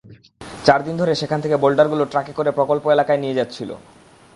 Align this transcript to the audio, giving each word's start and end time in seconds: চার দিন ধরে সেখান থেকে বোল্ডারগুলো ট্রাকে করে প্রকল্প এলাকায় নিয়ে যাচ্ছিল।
চার 0.65 0.79
দিন 0.87 0.95
ধরে 1.01 1.13
সেখান 1.21 1.39
থেকে 1.43 1.55
বোল্ডারগুলো 1.63 2.03
ট্রাকে 2.11 2.33
করে 2.39 2.49
প্রকল্প 2.57 2.83
এলাকায় 2.95 3.21
নিয়ে 3.23 3.37
যাচ্ছিল। 3.39 3.69